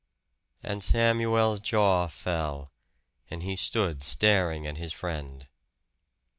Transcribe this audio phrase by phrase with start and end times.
[0.63, 2.71] And Samuel's jaw fell,
[3.29, 5.47] and he stood staring at his friend.